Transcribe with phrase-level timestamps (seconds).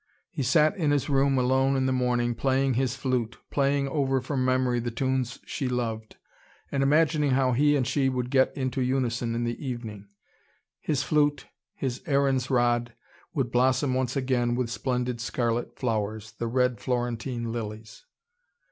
[0.31, 4.43] He sat in his room alone in the morning, playing his flute, playing over from
[4.43, 6.15] memory the tunes she loved,
[6.71, 10.07] and imagining how he and she would get into unison in the evening.
[10.79, 11.45] His flute,
[11.75, 12.93] his Aaron's rod,
[13.35, 18.05] would blossom once again with splendid scarlet flowers, the red Florentine lilies.